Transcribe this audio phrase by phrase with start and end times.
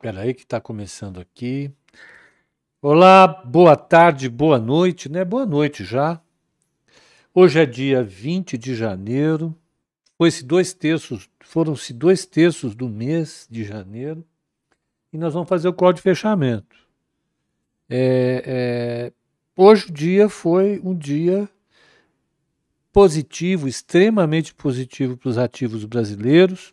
[0.00, 1.70] Espera aí que está começando aqui.
[2.80, 5.26] Olá, boa tarde, boa noite, né?
[5.26, 6.18] Boa noite já.
[7.34, 9.54] Hoje é dia 20 de janeiro.
[10.16, 14.24] Foi-se dois terços, foram-se dois terços do mês de janeiro.
[15.12, 16.78] E nós vamos fazer o código de fechamento.
[17.86, 19.12] É, é,
[19.54, 21.46] hoje o dia foi um dia
[22.90, 26.72] positivo, extremamente positivo para os ativos brasileiros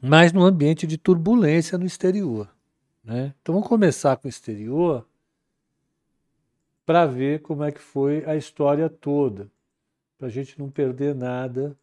[0.00, 2.48] mas no ambiente de turbulência no exterior.
[3.02, 3.34] Né?
[3.40, 5.06] Então vamos começar com o exterior
[6.84, 9.50] para ver como é que foi a história toda,
[10.16, 11.76] para a gente não perder nada,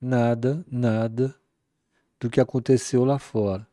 [0.00, 1.34] nada, nada
[2.18, 3.66] do que aconteceu lá fora.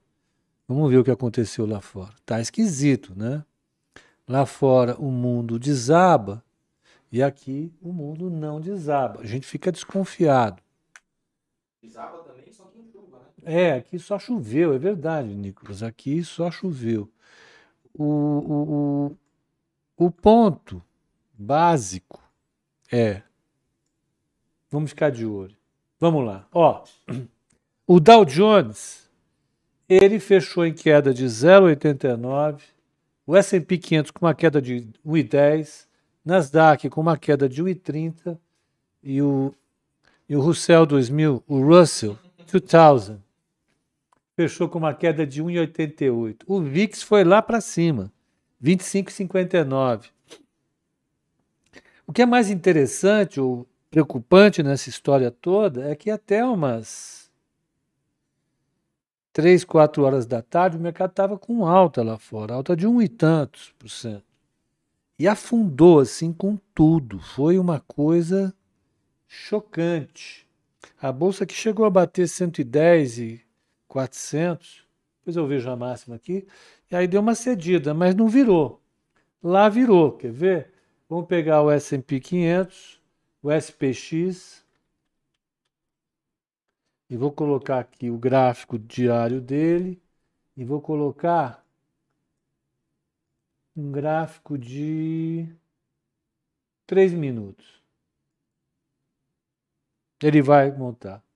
[0.67, 2.13] Vamos ver o que aconteceu lá fora.
[2.25, 3.43] Tá esquisito, né?
[4.27, 6.43] Lá fora o mundo desaba
[7.11, 9.21] e aqui o mundo não desaba.
[9.21, 10.61] A gente fica desconfiado.
[11.81, 12.27] Desaba
[13.47, 15.81] é, aqui só choveu, é verdade, Nicolas.
[15.81, 17.09] Aqui só choveu.
[17.93, 19.17] O, o,
[20.05, 20.83] o, ponto
[21.33, 22.21] básico
[22.91, 23.21] é.
[24.69, 25.55] Vamos ficar de olho.
[25.97, 26.45] Vamos lá.
[26.51, 26.83] Ó,
[27.87, 29.09] o Dow Jones
[29.87, 32.59] ele fechou em queda de 0,89,
[33.25, 35.87] o S&P 500 com uma queda de 1,10,
[36.25, 38.37] Nasdaq com uma queda de 1,30
[39.01, 39.53] e o
[40.29, 42.19] e o Russell 2000, o Russell
[42.51, 43.26] 2000
[44.37, 46.43] fechou com uma queda de 1,88.
[46.45, 48.13] O VIX foi lá para cima,
[48.63, 50.11] 25,59.
[52.05, 57.31] O que é mais interessante ou preocupante nessa história toda é que até umas
[59.33, 63.01] 3, 4 horas da tarde o mercado estava com alta lá fora, alta de um
[63.01, 64.23] e tantos por cento.
[65.17, 67.19] E afundou assim com tudo.
[67.19, 68.53] Foi uma coisa
[69.27, 70.47] chocante.
[71.01, 73.46] A bolsa que chegou a bater 110 e
[73.97, 74.85] 400,
[75.17, 76.47] depois eu vejo a máxima aqui,
[76.91, 78.79] e aí deu uma cedida, mas não virou.
[79.41, 80.71] Lá virou, quer ver?
[81.09, 83.01] Vamos pegar o S&P 500,
[83.41, 84.63] o SPX,
[87.09, 89.99] e vou colocar aqui o gráfico diário dele,
[90.55, 91.65] e vou colocar
[93.75, 95.47] um gráfico de
[96.85, 97.81] 3 minutos.
[100.21, 101.26] Ele vai montar.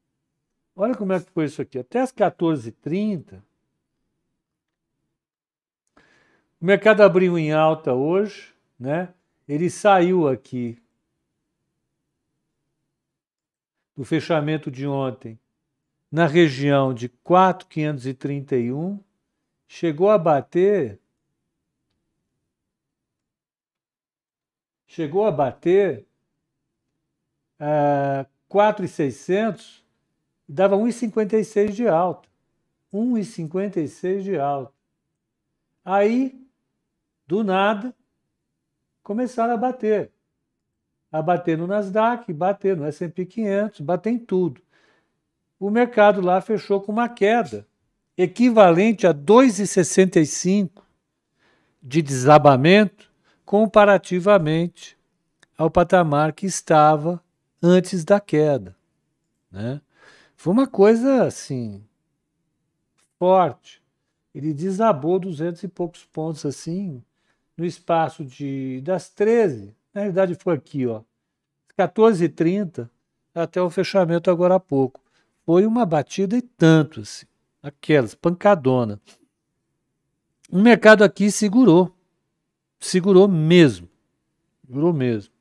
[0.75, 1.79] Olha como é que foi isso aqui.
[1.79, 3.41] Até as 14h30,
[6.59, 9.13] o mercado abriu em alta hoje, né?
[9.47, 10.81] Ele saiu aqui
[13.95, 15.39] do fechamento de ontem
[16.11, 18.99] na região de 4,531,
[19.67, 20.99] chegou a bater
[24.85, 26.05] chegou a bater
[27.61, 29.80] uh, 4,600
[30.51, 32.27] dava 1,56 de alta.
[32.93, 34.73] 1,56 de alta.
[35.83, 36.39] Aí,
[37.25, 37.95] do nada,
[39.01, 40.11] começaram a bater.
[41.11, 44.61] A bater no Nasdaq, bater no S&P 500, bater em tudo.
[45.59, 47.65] O mercado lá fechou com uma queda
[48.17, 50.83] equivalente a 2,65
[51.81, 53.09] de desabamento
[53.45, 54.97] comparativamente
[55.57, 57.21] ao patamar que estava
[57.61, 58.75] antes da queda.
[59.51, 59.81] Né?
[60.41, 61.83] Foi uma coisa assim
[63.19, 63.79] forte.
[64.33, 67.03] Ele desabou duzentos e poucos pontos assim
[67.55, 71.03] no espaço de das 13, na verdade foi aqui, ó,
[71.77, 72.89] 14h30
[73.35, 74.99] até o fechamento agora há pouco.
[75.45, 77.27] Foi uma batida e tanto assim,
[77.61, 78.99] aquelas pancadona.
[80.51, 81.95] O mercado aqui segurou.
[82.79, 83.87] Segurou mesmo.
[84.65, 85.31] Segurou mesmo.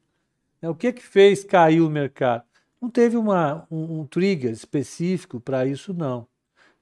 [0.61, 2.50] O que que fez cair o mercado?
[2.81, 6.27] Não teve uma, um, um trigger específico para isso, não.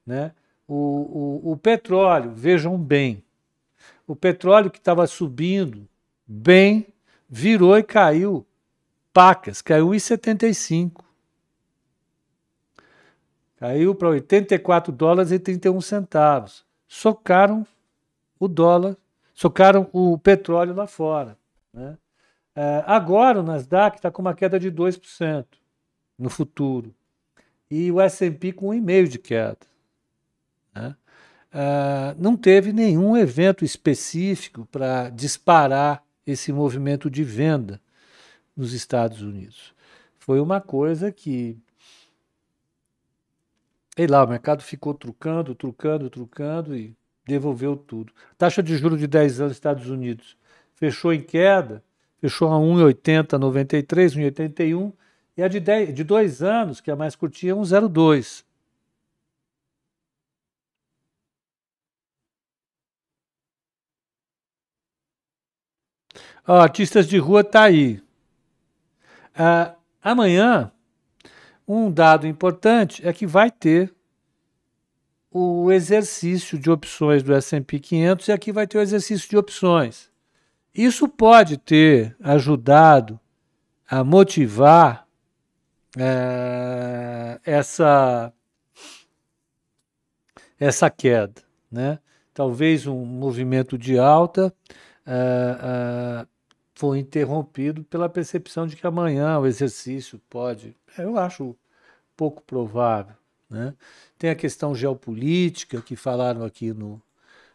[0.07, 0.33] Né?
[0.67, 3.25] O, o, o petróleo, vejam bem,
[4.07, 5.89] o petróleo que estava subindo
[6.27, 6.87] bem,
[7.29, 8.47] virou e caiu
[9.13, 11.05] pacas, caiu em 75.
[13.57, 16.65] Caiu para 84 dólares e 31 centavos.
[16.87, 17.67] Socaram
[18.39, 18.97] o dólar,
[19.35, 21.37] socaram o petróleo lá fora.
[21.73, 21.99] Né?
[22.55, 25.45] É, agora o Nasdaq está com uma queda de 2%
[26.19, 26.95] no futuro.
[27.71, 29.59] E o S&P com 1,5% de queda.
[30.75, 30.97] Né?
[31.53, 37.81] Uh, não teve nenhum evento específico para disparar esse movimento de venda
[38.57, 39.75] nos Estados Unidos.
[40.19, 41.57] Foi uma coisa que,
[43.97, 46.95] sei lá, o mercado ficou trucando, trucando, trucando e
[47.27, 48.13] devolveu tudo.
[48.37, 50.37] Taxa de juros de 10 anos nos Estados Unidos
[50.75, 51.83] fechou em queda,
[52.21, 54.93] fechou a 1,80, 93, 1,81
[55.39, 58.45] e a de, dez, de dois anos, que é a mais curtinha, é 1,02.
[66.45, 68.03] Oh, artistas de rua tá aí.
[69.33, 70.73] Ah, amanhã,
[71.69, 73.95] um dado importante é que vai ter
[75.31, 80.11] o exercício de opções do S&P 500 e aqui vai ter o exercício de opções.
[80.75, 83.21] Isso pode ter ajudado
[83.89, 85.08] a motivar
[85.99, 88.33] é, essa
[90.59, 91.99] essa queda, né?
[92.35, 94.55] Talvez um movimento de alta
[95.07, 96.27] é, é,
[96.75, 100.77] foi interrompido pela percepção de que amanhã o exercício pode.
[100.97, 101.57] Eu acho
[102.17, 103.17] pouco provável.
[103.51, 103.75] Né?
[104.19, 107.01] Tem a questão geopolítica que falaram aqui no,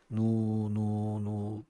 [0.09, 1.65] no, no, no,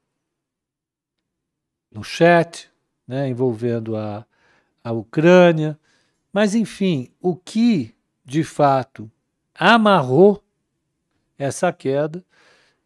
[1.92, 2.72] no chat,
[3.08, 3.28] né?
[3.28, 4.26] envolvendo a,
[4.84, 5.78] a Ucrânia.
[6.34, 7.96] Mas, enfim, o que
[8.26, 9.10] de fato
[9.54, 10.44] amarrou
[11.38, 12.26] essa queda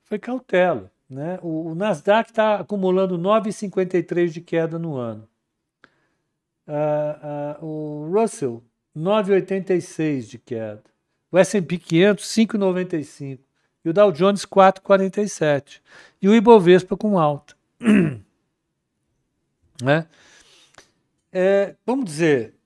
[0.03, 0.91] foi cautela.
[1.09, 1.39] Né?
[1.41, 5.27] O, o Nasdaq está acumulando 9,53 de queda no ano.
[6.67, 8.61] Uh, uh, o Russell,
[8.95, 10.83] 9,86 de queda.
[11.31, 13.39] O S&P 500, 5,95.
[13.85, 15.79] E o Dow Jones, 4,47.
[16.21, 17.55] E o Ibovespa com alta.
[19.81, 20.05] né?
[21.31, 22.56] É, vamos dizer,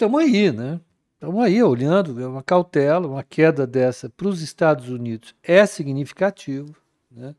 [0.00, 0.80] estamos aí, né?
[1.12, 6.74] Estamos aí olhando, é uma cautela, uma queda dessa para os Estados Unidos é significativo.
[7.10, 7.34] Né?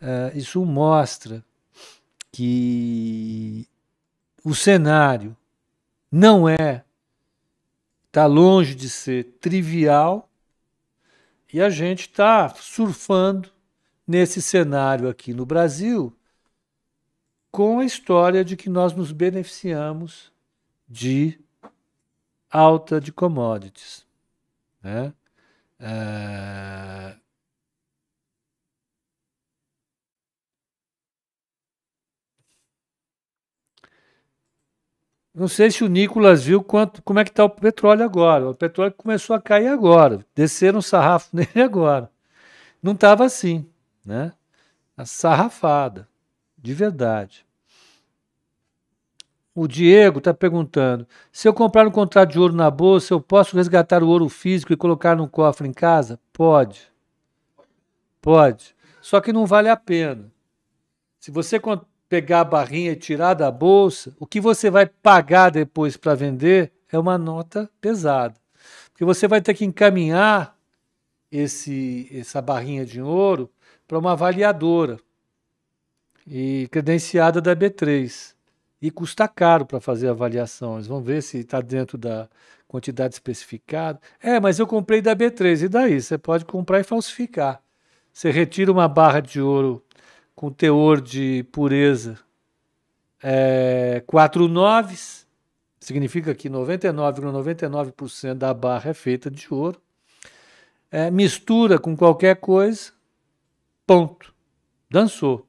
[0.00, 1.44] Uh, isso mostra
[2.32, 3.68] que
[4.42, 5.36] o cenário
[6.10, 6.84] não é,
[8.08, 10.28] está longe de ser trivial
[11.52, 13.48] e a gente está surfando
[14.04, 16.12] nesse cenário aqui no Brasil
[17.52, 20.32] com a história de que nós nos beneficiamos
[20.88, 21.38] de
[22.52, 24.06] alta de commodities.
[24.82, 25.12] Né?
[25.80, 27.20] Uh,
[35.34, 38.50] Não sei se o Nicolas viu quanto, como é que está o petróleo agora.
[38.50, 40.24] O petróleo começou a cair agora.
[40.34, 42.10] Desceram o sarrafo nele agora.
[42.82, 43.66] Não estava assim,
[44.04, 44.32] né?
[44.96, 46.08] A sarrafada,
[46.58, 47.46] de verdade.
[49.54, 53.56] O Diego está perguntando: se eu comprar um contrato de ouro na bolsa, eu posso
[53.56, 56.18] resgatar o ouro físico e colocar num cofre em casa?
[56.32, 56.90] Pode.
[58.20, 58.74] Pode.
[59.00, 60.32] Só que não vale a pena.
[61.18, 61.60] Se você
[62.08, 66.72] pegar a barrinha e tirar da bolsa, o que você vai pagar depois para vender
[66.90, 68.34] é uma nota pesada.
[68.92, 70.56] Porque você vai ter que encaminhar
[71.30, 73.50] esse, essa barrinha de ouro
[73.88, 74.98] para uma avaliadora
[76.26, 78.31] e credenciada da B3.
[78.82, 80.74] E custa caro para fazer a avaliação.
[80.74, 82.28] Eles vão ver se está dentro da
[82.66, 84.00] quantidade especificada.
[84.20, 85.62] É, mas eu comprei da B3.
[85.62, 86.02] E daí?
[86.02, 87.62] Você pode comprar e falsificar.
[88.12, 89.82] Você retira uma barra de ouro
[90.34, 92.18] com teor de pureza
[93.22, 95.26] é, 4 noves,
[95.78, 99.80] significa que 99,99% ,99 da barra é feita de ouro.
[100.90, 102.92] É, mistura com qualquer coisa,
[103.86, 104.34] ponto.
[104.90, 105.46] Dançou.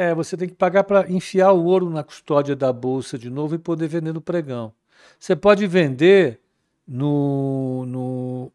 [0.00, 3.54] É, você tem que pagar para enfiar o ouro na custódia da bolsa de novo
[3.54, 4.72] e poder vender no pregão.
[5.18, 6.40] Você pode vender
[6.88, 8.52] no, no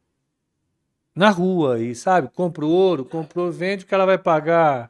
[1.14, 2.30] na rua aí, sabe?
[2.30, 4.90] Compra ouro, comprou, vende, que ela vai pagar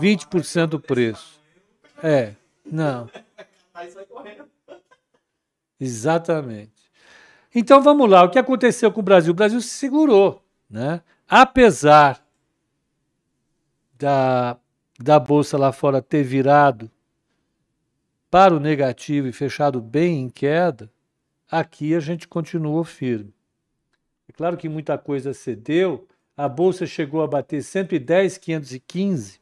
[0.00, 1.38] 20% do preço.
[2.02, 2.32] É,
[2.64, 3.08] não.
[5.78, 6.90] Exatamente.
[7.54, 9.30] Então vamos lá, o que aconteceu com o Brasil?
[9.30, 11.00] O Brasil se segurou, né?
[11.28, 12.20] Apesar
[13.96, 14.58] da,
[14.98, 16.90] da bolsa lá fora ter virado
[18.30, 20.90] para o negativo e fechado bem em queda,
[21.50, 23.34] aqui a gente continuou firme.
[24.28, 26.06] É claro que muita coisa cedeu.
[26.36, 29.40] A bolsa chegou a bater 110, 515.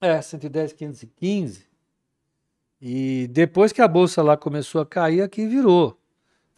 [0.00, 1.66] É, 110, 515.
[2.80, 5.99] E depois que a bolsa lá começou a cair, aqui virou.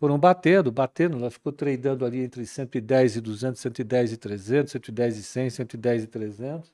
[0.02, 5.16] Foram batendo, batendo, ela ficou tradando ali entre 110 e 200, 110 e 300, 110
[5.16, 6.72] e 100, 110 e 300.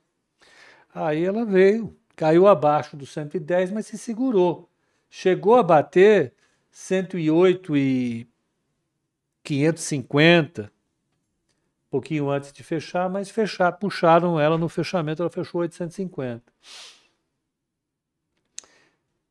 [0.94, 4.66] Aí ela veio, caiu abaixo do 110, mas se segurou.
[5.10, 6.32] Chegou a bater
[6.70, 8.26] 108 e
[9.42, 10.70] 550, um
[11.90, 16.50] pouquinho antes de fechar, mas fechar, puxaram ela no fechamento, ela fechou 850.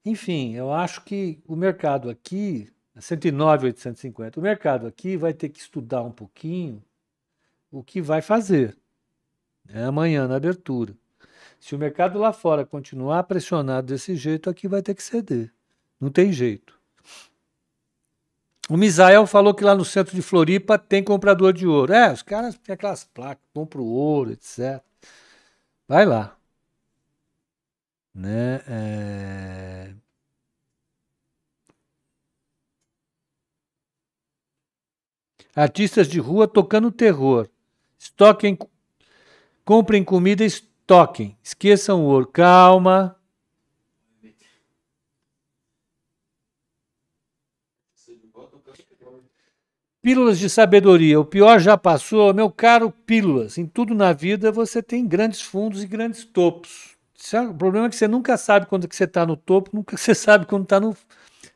[0.05, 6.01] Enfim, eu acho que o mercado aqui, 109,850, o mercado aqui vai ter que estudar
[6.03, 6.83] um pouquinho
[7.71, 8.77] o que vai fazer
[9.65, 10.95] né, amanhã na abertura.
[11.59, 15.51] Se o mercado lá fora continuar pressionado desse jeito, aqui vai ter que ceder.
[15.99, 16.77] Não tem jeito.
[18.69, 21.93] O Misael falou que lá no centro de Floripa tem comprador de ouro.
[21.93, 24.83] É, os caras têm aquelas placas, compram ouro, etc.
[25.87, 26.37] Vai lá.
[28.13, 28.61] Né?
[28.67, 29.93] É...
[35.55, 37.49] Artistas de rua tocando terror.
[37.97, 38.57] Estoquem,
[39.65, 41.37] comprem comida, estoquem.
[41.43, 42.27] Esqueçam o ouro.
[42.27, 43.15] Calma.
[50.01, 51.19] Pílulas de sabedoria.
[51.19, 53.57] O pior já passou, meu caro Pílulas.
[53.57, 56.95] Em tudo na vida você tem grandes fundos e grandes topos.
[57.33, 59.97] É, o problema é que você nunca sabe quando que você está no topo, nunca
[59.97, 60.95] você sabe quando está no,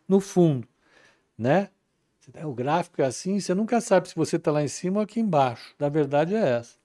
[0.07, 0.67] no fundo,
[1.37, 1.69] né?
[2.45, 5.19] O gráfico é assim, você nunca sabe se você está lá em cima ou aqui
[5.19, 5.73] embaixo.
[5.79, 6.77] Na verdade é essa.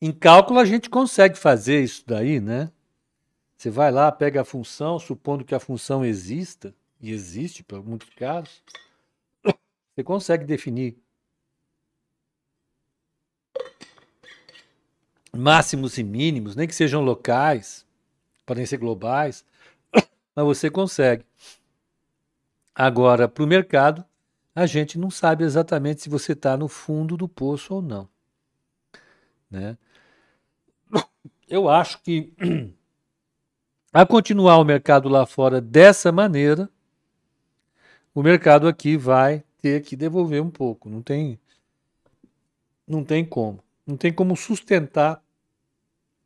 [0.00, 2.70] Em cálculo a gente consegue fazer isso daí, né?
[3.56, 8.10] Você vai lá, pega a função, supondo que a função exista, e existe para muitos
[8.10, 8.62] casos,
[9.94, 10.96] você consegue definir
[15.32, 17.86] máximos e mínimos, nem que sejam locais,
[18.46, 19.44] podem ser globais,
[20.34, 21.24] mas você consegue.
[22.74, 24.04] Agora, para o mercado,
[24.54, 28.08] a gente não sabe exatamente se você está no fundo do poço ou não.
[29.50, 29.78] Né?
[31.48, 32.32] Eu acho que,
[33.92, 36.68] a continuar o mercado lá fora dessa maneira,
[38.14, 40.88] o mercado aqui vai ter que devolver um pouco.
[40.88, 41.38] Não tem,
[42.86, 43.62] não tem como.
[43.86, 45.22] Não tem como sustentar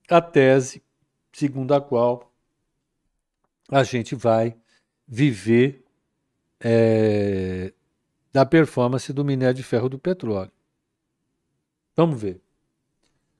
[0.09, 0.83] a tese
[1.33, 2.33] segundo a qual
[3.71, 4.57] a gente vai
[5.07, 5.85] viver
[6.61, 7.73] é,
[8.33, 10.53] da performance do minério de ferro do petróleo.
[11.97, 12.41] Vamos ver.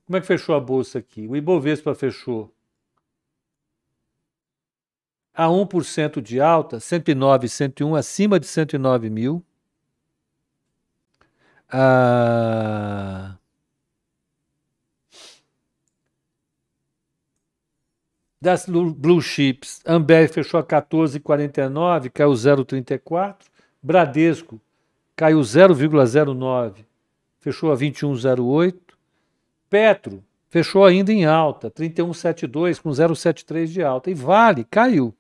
[0.07, 1.27] Como é que fechou a bolsa aqui?
[1.29, 2.53] O Ibovespa fechou
[5.35, 9.45] a 1% de alta, 109, 101, acima de 109 mil.
[11.71, 13.38] Ah,
[18.41, 23.37] das Blue Chips, Ambev fechou a 14,49, caiu 0,34.
[23.83, 24.61] Bradesco
[25.17, 26.85] caiu 0,09,
[27.41, 28.75] fechou a 21,08.
[29.69, 34.11] Petro fechou ainda em alta, 31,72 com 0,73 de alta.
[34.11, 35.15] E Vale caiu.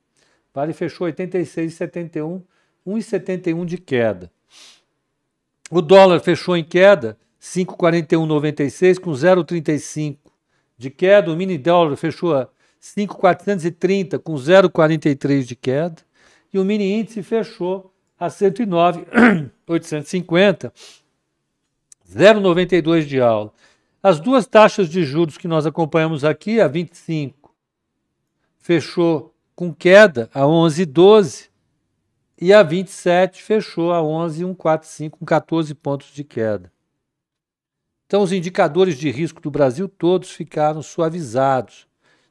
[0.54, 2.42] Vale fechou 86,71,
[2.86, 4.30] 1,71 de queda.
[5.70, 10.18] O dólar fechou em queda, 5,4196 com 0,35
[10.78, 11.30] de queda.
[11.30, 12.48] O mini dólar fechou a
[12.80, 16.02] 5,430 com 0,43 de queda.
[16.52, 20.72] E o mini índice fechou a 109,850,
[22.10, 23.52] 0,92 de aula.
[24.02, 27.52] As duas taxas de juros que nós acompanhamos aqui, a 25,
[28.58, 31.48] fechou com queda a 11,12
[32.40, 36.72] e a 27 fechou a 11,145 com 14 pontos de queda.
[38.06, 41.87] Então os indicadores de risco do Brasil todos ficaram suavizados,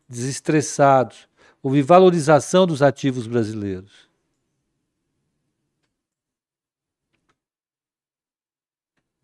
[0.07, 1.27] desestressados.
[1.61, 4.07] Houve valorização dos ativos brasileiros.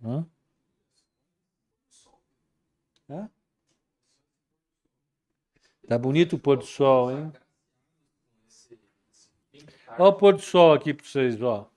[0.04, 0.28] Hã?
[3.10, 3.30] Hã?
[5.88, 7.32] Tá bonito o pôr do sol, hein?
[9.98, 11.70] Olha o pôr do sol aqui para vocês, ó.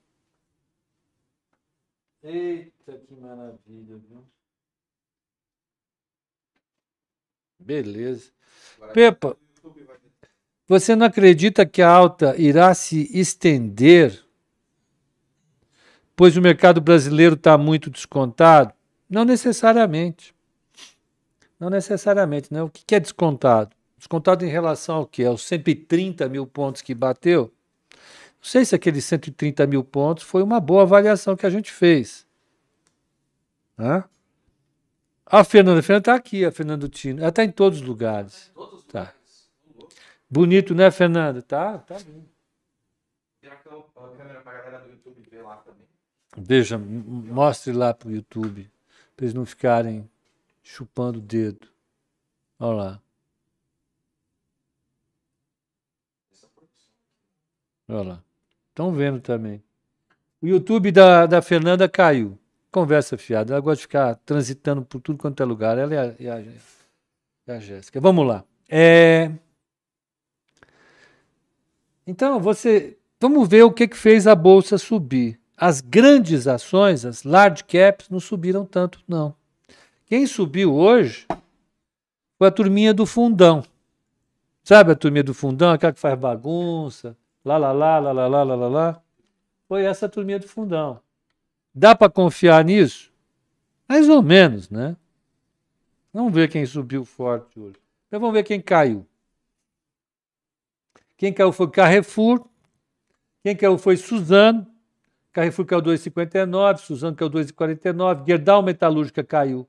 [2.23, 4.27] Eita, que maravilha, viu?
[7.67, 8.31] Beleza.
[8.95, 9.37] Pepa,
[10.69, 14.25] você não acredita que a alta irá se estender,
[16.15, 18.73] pois o mercado brasileiro está muito descontado?
[19.11, 20.33] Não necessariamente.
[21.59, 22.55] Não necessariamente.
[22.55, 22.63] Né?
[22.63, 23.75] O que é descontado?
[23.99, 25.25] Descontado em relação ao que?
[25.25, 27.53] Aos 130 mil pontos que bateu?
[27.91, 27.99] Não
[28.43, 32.25] sei se aqueles 130 mil pontos foi uma boa avaliação que a gente fez.
[33.77, 34.05] Hã?
[35.29, 37.19] A Fernanda, a Fernanda está aqui, a Fernanda Tino.
[37.19, 38.53] Ela está em todos os lugares.
[38.55, 39.01] Todos os tá.
[39.01, 39.51] lugares.
[40.31, 41.43] Bonito, né, Fernanda?
[41.43, 42.37] Tá, tá lindo.
[46.39, 48.71] Veja, mostre lá para o YouTube,
[49.17, 50.09] para eles não ficarem
[50.63, 51.67] chupando o dedo.
[52.59, 53.03] Olha lá.
[57.89, 58.25] Olha lá.
[58.69, 59.63] Estão vendo também.
[60.43, 62.39] O YouTube da, da Fernanda caiu
[62.77, 63.55] conversa fiada.
[63.55, 65.79] Ela gosta de ficar transitando por tudo quanto é lugar.
[65.79, 67.99] Ela e a, a, a Jéssica.
[67.99, 68.45] Vamos lá.
[68.69, 69.33] É...
[72.07, 72.99] Então, você.
[73.19, 75.41] Vamos ver o que, que fez a Bolsa subir.
[75.57, 79.35] As grandes ações, as large caps, não subiram tanto, não.
[80.05, 81.27] Quem subiu hoje
[82.37, 83.65] foi a turminha do fundão.
[84.63, 88.43] Sabe a turminha do fundão, aquela que faz bagunça, lá, lá, lá, lá, lá, lá,
[88.43, 89.03] lá, lá, lá.
[89.67, 91.01] foi essa turminha do fundão.
[91.79, 93.13] Dá para confiar nisso?
[93.87, 94.97] Mais ou menos, né?
[96.11, 97.77] Vamos ver quem subiu forte hoje.
[98.09, 99.07] Então vamos ver quem caiu.
[101.19, 102.49] Quem caiu foi Carrefour.
[103.43, 104.67] Quem caiu foi Suzano.
[105.35, 106.79] Carrefour caiu 2,59.
[106.79, 108.27] Suzano caiu 2,49.
[108.27, 109.69] Gerdau Metalúrgica caiu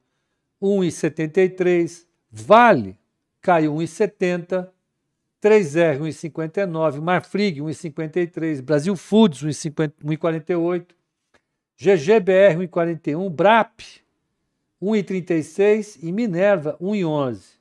[0.61, 2.05] 1,73.
[2.31, 2.97] Vale
[3.41, 4.69] caiu 1,70.
[5.43, 7.01] 3R 1,59.
[7.01, 8.61] Marfrig 1,53.
[8.61, 10.95] Brasil Foods 1,48.
[11.77, 13.29] GGBR 1,41.
[13.29, 13.81] BRAP
[14.81, 17.57] 1,36 e Minerva 1,11.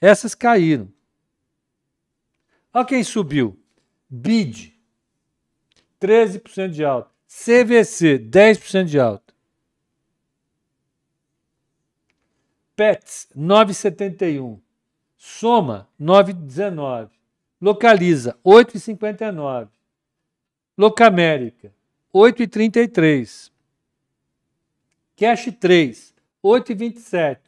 [0.00, 0.92] Essas caíram.
[2.72, 3.58] Olha quem subiu.
[4.08, 4.72] BID,
[6.00, 7.10] 13% de alta.
[7.26, 9.32] CVC, 10% de alta.
[12.76, 14.60] PETS, 9,71.
[15.16, 17.10] Soma, 9,19.
[17.60, 19.68] Localiza, 8,59.
[20.76, 21.72] Locamérica,
[22.14, 23.50] 8,33.
[25.16, 26.14] Cash 3,
[26.44, 27.38] 8,27.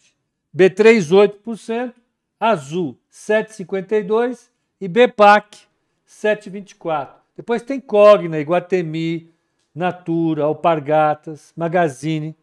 [0.57, 1.01] B3,
[1.45, 1.95] 8%.
[2.39, 4.49] Azul, 7,52.
[4.81, 5.67] E BPAC,
[6.07, 7.11] 7,24.
[7.37, 9.31] Depois tem Cogna, Iguatemi,
[9.75, 12.37] Natura, Alpargatas, Magazine.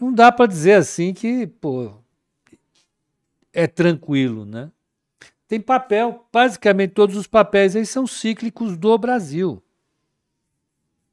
[0.00, 1.92] Não dá para dizer assim que pô,
[3.52, 4.70] é tranquilo, né?
[5.48, 9.62] Tem papel, basicamente todos os papéis aí são cíclicos do Brasil.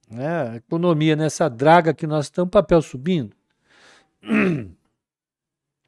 [0.09, 0.49] Né?
[0.49, 3.35] A economia nessa draga que nós estamos, papel subindo.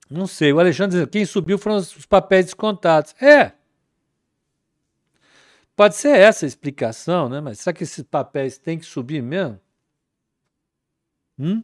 [0.09, 3.13] Não sei, o Alexandre dizendo, quem subiu foram os papéis descontados.
[3.21, 3.51] É.
[5.75, 7.41] Pode ser essa a explicação, né?
[7.41, 9.59] Mas será que esses papéis têm que subir mesmo?
[11.37, 11.61] Hum?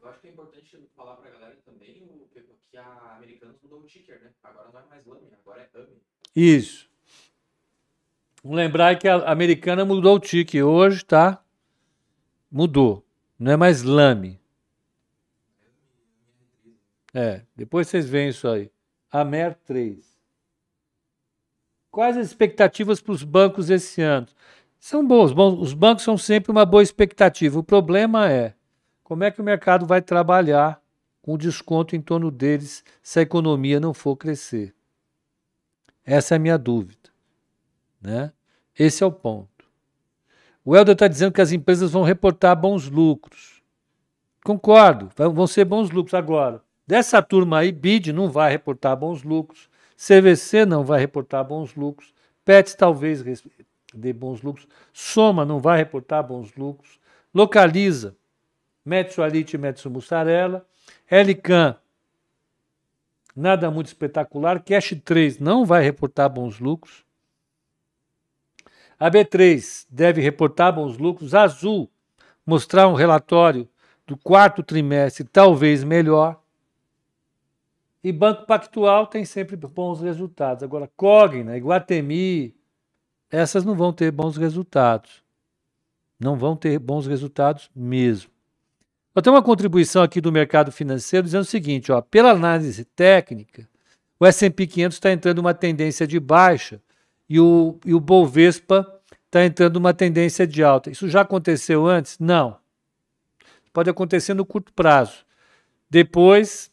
[0.00, 3.86] Eu acho que é importante falar para a galera também que a Americanas mudou o
[3.86, 4.32] ticker, né?
[4.42, 6.02] Agora não é mais LAME, agora é AME.
[6.34, 6.90] Isso.
[8.44, 11.42] Vamos lembrar que a americana mudou o tique hoje, tá?
[12.52, 13.02] Mudou.
[13.38, 14.38] Não é mais lame.
[17.14, 18.70] É, depois vocês veem isso aí.
[19.10, 20.04] Amer 3.
[21.90, 24.26] Quais as expectativas para os bancos esse ano?
[24.78, 25.32] São boas.
[25.32, 27.58] Bom, os bancos são sempre uma boa expectativa.
[27.58, 28.52] O problema é
[29.02, 30.82] como é que o mercado vai trabalhar
[31.22, 34.74] com desconto em torno deles se a economia não for crescer.
[36.04, 37.13] Essa é a minha dúvida.
[38.04, 38.30] Né?
[38.78, 39.48] Esse é o ponto.
[40.62, 43.62] O Helder está dizendo que as empresas vão reportar bons lucros.
[44.44, 46.12] Concordo, vão ser bons lucros.
[46.12, 51.74] Agora, dessa turma aí, BID não vai reportar bons lucros, CVC não vai reportar bons
[51.74, 52.12] lucros,
[52.44, 53.24] PETS talvez
[53.94, 57.00] dê bons lucros, Soma não vai reportar bons lucros,
[57.32, 58.14] Localiza,
[58.84, 60.66] Metsu Alite e Metsu Mussarela,
[61.10, 61.76] Elican,
[63.34, 67.04] nada muito espetacular, Cash 3 não vai reportar bons lucros,
[69.04, 71.34] a B3 deve reportar bons lucros.
[71.34, 71.90] Azul
[72.46, 73.68] mostrar um relatório
[74.06, 76.40] do quarto trimestre, talvez melhor.
[78.02, 80.62] E Banco Pactual tem sempre bons resultados.
[80.62, 82.56] Agora, Cogna, Iguatemi,
[83.30, 85.22] essas não vão ter bons resultados.
[86.18, 88.30] Não vão ter bons resultados mesmo.
[89.14, 93.68] Eu tenho uma contribuição aqui do mercado financeiro dizendo o seguinte: ó, pela análise técnica,
[94.18, 96.80] o SP 500 está entrando uma tendência de baixa
[97.28, 98.93] e o, e o Bovespa
[99.34, 100.92] está entrando uma tendência de alta.
[100.92, 102.20] Isso já aconteceu antes?
[102.20, 102.56] Não.
[103.72, 105.26] Pode acontecer no curto prazo.
[105.90, 106.70] Depois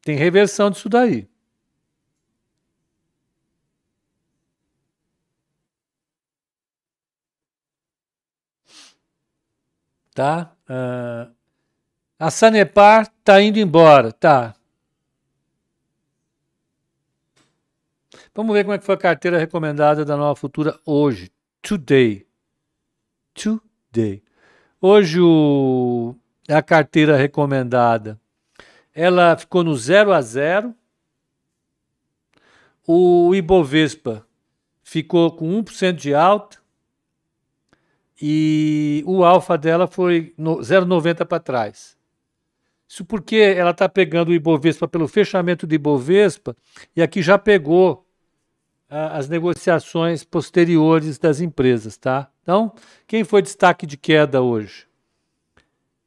[0.00, 1.28] tem reversão disso daí.
[10.14, 10.54] Tá?
[10.68, 11.34] Uh,
[12.16, 14.12] a Sanepar está indo embora.
[14.12, 14.54] Tá.
[18.32, 21.32] Vamos ver como é que foi a carteira recomendada da Nova Futura hoje.
[21.62, 22.26] Today.
[23.34, 24.20] Today.
[24.80, 26.16] Hoje o,
[26.48, 28.20] a carteira recomendada,
[28.92, 30.74] ela ficou no 0 a 0.
[32.84, 34.26] O Ibovespa
[34.82, 36.58] ficou com 1% de alta.
[38.20, 41.96] E o alfa dela foi 0,90 para trás.
[42.88, 46.56] Isso porque ela está pegando o Ibovespa pelo fechamento do Ibovespa
[46.94, 48.01] e aqui já pegou
[48.92, 52.30] as negociações posteriores das empresas, tá?
[52.42, 52.74] Então,
[53.06, 54.86] quem foi destaque de queda hoje?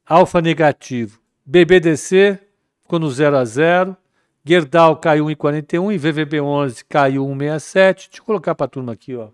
[0.06, 1.20] Alfa negativo.
[1.44, 2.40] BBDC
[2.84, 3.98] ficou no 0 a 0.
[4.44, 7.96] Gerdau caiu 1,41 e VVB11 caiu 1,67.
[7.96, 9.30] Deixa eu colocar para a turma aqui, ó.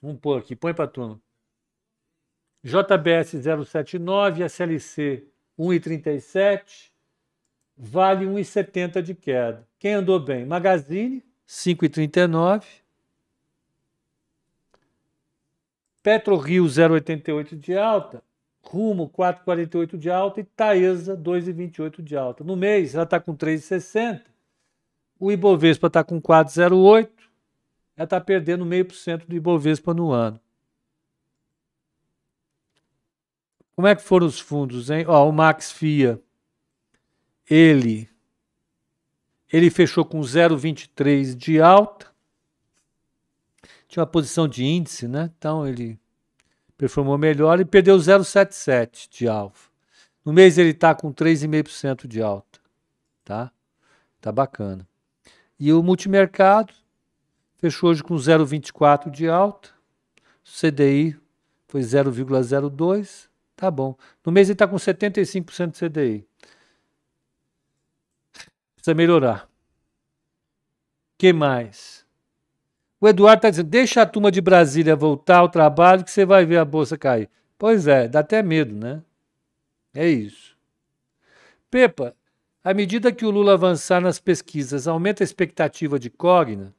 [0.00, 1.20] Vamos pôr aqui, põe para a turma.
[2.62, 5.26] JBS 079, SLC
[5.58, 6.93] 1,37.
[7.76, 9.66] Vale 1,70 de queda.
[9.78, 10.44] Quem andou bem?
[10.44, 12.64] Magazine, 5,39.
[16.02, 18.22] Petro Rio 0,88 de alta,
[18.62, 22.44] Rumo 4,48 de alta e Taesa 2,28 de alta.
[22.44, 24.22] No mês ela está com 3,60,
[25.18, 27.08] o Ibovespa está com 4,08,
[27.96, 30.38] ela está perdendo meio por cento do Ibovespa no ano.
[33.74, 35.06] Como é que foram os fundos, hein?
[35.08, 36.20] Ó, o Max FIA,
[37.48, 38.08] ele,
[39.52, 42.12] ele fechou com 0,23 de alta,
[43.88, 45.30] tinha uma posição de índice, né?
[45.38, 45.98] Então ele
[46.76, 49.70] performou melhor e perdeu 0,77 de alfa.
[50.24, 52.58] No mês ele está com 3,5% de alta,
[53.24, 53.52] tá?
[54.20, 54.88] Tá bacana.
[55.60, 56.72] E o multimercado
[57.58, 59.70] fechou hoje com 0,24 de alta.
[60.42, 61.16] CDI
[61.68, 63.96] foi 0,02, tá bom.
[64.24, 66.28] No mês ele está com 75% de CDI.
[68.84, 69.48] Precisa melhorar.
[71.16, 72.04] que mais?
[73.00, 76.44] O Eduardo está dizendo: deixa a turma de Brasília voltar ao trabalho que você vai
[76.44, 77.30] ver a bolsa cair.
[77.56, 79.02] Pois é, dá até medo, né?
[79.94, 80.54] É isso.
[81.70, 82.14] Pepa,
[82.62, 86.74] à medida que o Lula avançar nas pesquisas, aumenta a expectativa de Cogna?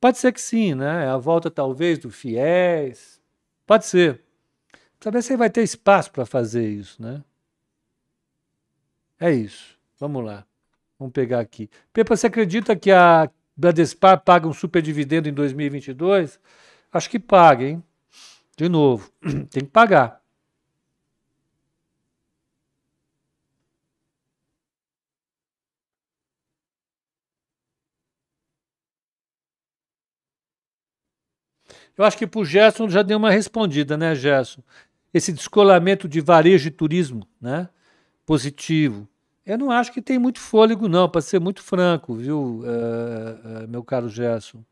[0.00, 1.06] Pode ser que sim, né?
[1.06, 3.20] A volta talvez do FIES.
[3.66, 4.22] Pode ser.
[4.98, 7.22] Saber se vai ter espaço para fazer isso, né?
[9.20, 9.78] É isso.
[9.98, 10.46] Vamos lá.
[11.04, 11.68] Vamos pegar aqui.
[11.92, 16.40] Pepa, você acredita que a Bradespar paga um superdividendo em 2022?
[16.90, 17.84] Acho que paga, hein?
[18.56, 19.10] De novo,
[19.50, 20.22] tem que pagar.
[31.96, 34.62] Eu acho que para o Gerson já deu uma respondida, né, Gerson?
[35.12, 37.68] Esse descolamento de varejo e turismo, né?
[38.26, 39.08] Positivo.
[39.46, 43.66] Eu não acho que tem muito fôlego, não, para ser muito franco, viu, é, é,
[43.66, 44.64] meu caro Gerson.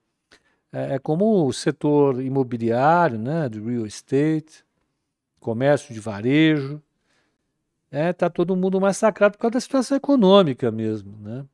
[0.73, 4.65] É, é, como o setor imobiliário, né, do real estate,
[5.39, 6.83] comércio de varejo.
[7.91, 11.45] É, tá todo mundo massacrado por causa da situação econômica mesmo, né?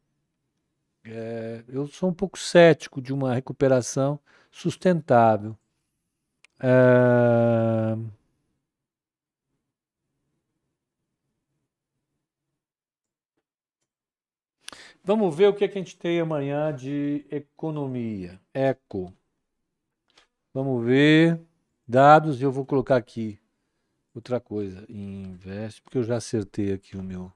[1.04, 4.20] É, eu sou um pouco cético de uma recuperação
[4.52, 5.56] sustentável.
[6.60, 7.96] É,
[15.08, 18.38] Vamos ver o que, é que a gente tem amanhã de economia.
[18.52, 19.10] Eco.
[20.52, 21.40] Vamos ver.
[21.86, 23.40] Dados, e eu vou colocar aqui
[24.14, 24.84] outra coisa.
[24.86, 27.32] Investe, porque eu já acertei aqui o meu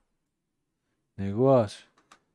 [1.16, 1.88] negócio.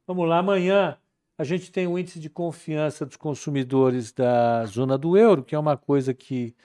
[0.08, 0.98] Vamos lá, amanhã
[1.38, 5.60] a gente tem o índice de confiança dos consumidores da zona do euro, que é
[5.60, 6.56] uma coisa que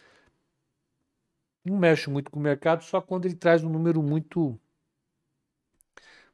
[1.62, 4.58] não mexe muito com o mercado, só quando ele traz um número muito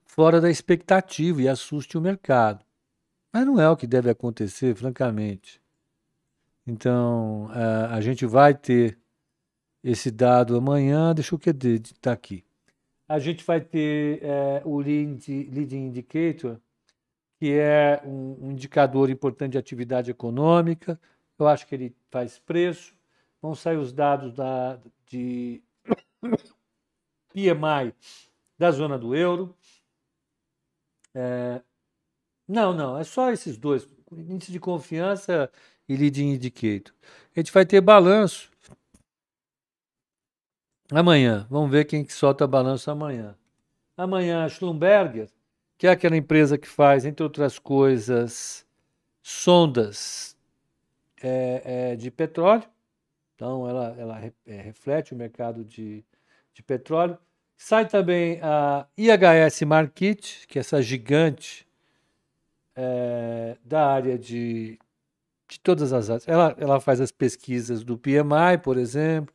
[0.08, 2.64] fora da expectativa e assuste o mercado.
[3.32, 5.60] Mas não é o que deve acontecer, francamente.
[6.66, 8.98] Então, a, gente vai ter
[9.82, 11.14] esse dado amanhã.
[11.14, 12.44] Deixa eu que está aqui.
[13.08, 16.58] A gente vai ter é, o lead, Leading Indicator,
[17.38, 21.00] que é um, um indicador importante de atividade econômica.
[21.38, 22.94] Eu acho que ele faz preço.
[23.40, 25.62] Vão sair os dados da, de
[27.32, 27.94] PMI
[28.58, 29.54] da zona do euro.
[31.20, 31.60] É,
[32.46, 35.50] não, não, é só esses dois, índice de confiança
[35.88, 36.94] e leading indicator.
[37.34, 38.52] A gente vai ter balanço
[40.88, 41.44] amanhã.
[41.50, 43.36] Vamos ver quem que solta balanço amanhã.
[43.96, 45.28] Amanhã, a Schlumberger,
[45.76, 48.64] que é aquela empresa que faz, entre outras coisas,
[49.20, 50.36] sondas
[51.20, 52.64] é, é, de petróleo.
[53.34, 56.04] Então, ela, ela é, reflete o mercado de,
[56.54, 57.18] de petróleo.
[57.60, 61.66] Sai também a IHS Market, que é essa gigante
[62.76, 64.78] é, da área de,
[65.48, 66.28] de todas as áreas.
[66.28, 69.34] Ela, ela faz as pesquisas do PMI, por exemplo.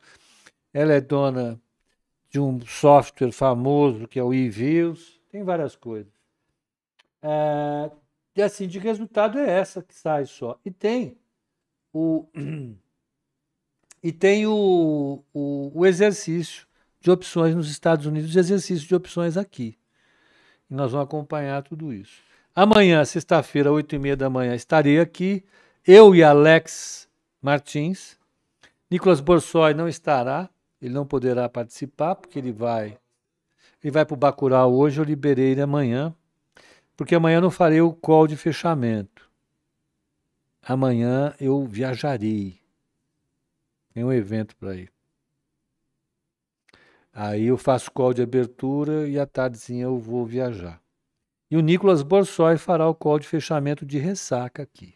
[0.72, 1.60] Ela é dona
[2.30, 5.20] de um software famoso que é o eViews.
[5.30, 6.12] Tem várias coisas.
[7.22, 7.90] É,
[8.34, 10.58] e assim, de resultado é essa que sai só.
[10.64, 11.18] E tem
[11.92, 12.26] o,
[14.02, 16.66] e tem o, o, o exercício
[17.04, 19.76] de opções nos Estados Unidos e exercício de opções aqui.
[20.70, 22.22] E nós vamos acompanhar tudo isso.
[22.56, 25.44] Amanhã, sexta-feira, oito e meia da manhã, estarei aqui,
[25.86, 27.06] eu e Alex
[27.42, 28.18] Martins.
[28.90, 30.48] Nicolas Borsoi não estará,
[30.80, 32.96] ele não poderá participar, porque ele vai
[33.82, 36.14] ele vai para o Bacurau hoje, eu liberei ele amanhã,
[36.96, 39.30] porque amanhã eu não farei o call de fechamento.
[40.62, 42.58] Amanhã eu viajarei.
[43.92, 44.93] Tem um evento para ir.
[47.16, 50.82] Aí eu faço call de abertura e à tardezinha eu vou viajar.
[51.48, 54.94] E o Nicolas Borsoi fará o call de fechamento de ressaca aqui.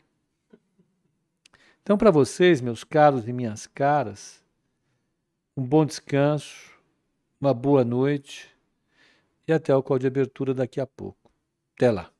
[1.80, 4.42] Então, para vocês, meus caros e minhas caras,
[5.56, 6.72] um bom descanso,
[7.40, 8.50] uma boa noite
[9.46, 11.30] e até o call de abertura daqui a pouco.
[11.76, 12.10] Até lá.